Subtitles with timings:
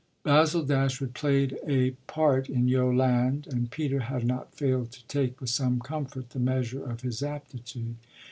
[0.23, 5.51] Basil Dashwood played a part in Yolande and Peter had not failed to take with
[5.51, 7.97] some comfort the measure of his aptitude.